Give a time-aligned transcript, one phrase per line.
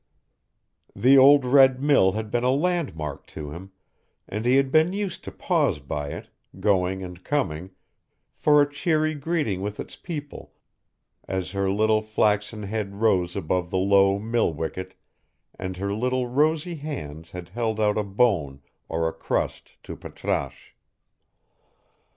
[0.95, 3.71] The old red mill had been a landmark to him,
[4.27, 7.69] and he had been used to pause by it, going and coming,
[8.33, 10.53] for a cheery greeting with its people
[11.27, 14.95] as her little flaxen head rose above the low mill wicket,
[15.53, 20.73] and her little rosy hands had held out a bone or a crust to Patrasche.